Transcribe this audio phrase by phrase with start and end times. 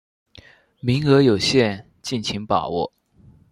[0.79, 2.91] 名额有限，敬请把握